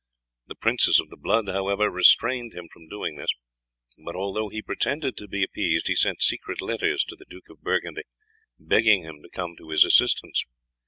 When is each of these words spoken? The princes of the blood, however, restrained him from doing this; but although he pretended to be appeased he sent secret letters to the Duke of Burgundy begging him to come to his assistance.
The 0.47 0.55
princes 0.55 0.99
of 0.99 1.11
the 1.11 1.15
blood, 1.15 1.47
however, 1.47 1.87
restrained 1.91 2.55
him 2.55 2.67
from 2.73 2.87
doing 2.89 3.17
this; 3.17 3.29
but 4.03 4.15
although 4.15 4.49
he 4.49 4.63
pretended 4.63 5.15
to 5.17 5.27
be 5.27 5.43
appeased 5.43 5.87
he 5.89 5.95
sent 5.95 6.23
secret 6.23 6.59
letters 6.59 7.03
to 7.03 7.15
the 7.15 7.27
Duke 7.29 7.51
of 7.51 7.61
Burgundy 7.61 8.05
begging 8.57 9.03
him 9.03 9.21
to 9.21 9.29
come 9.29 9.55
to 9.57 9.69
his 9.69 9.85
assistance. 9.85 10.43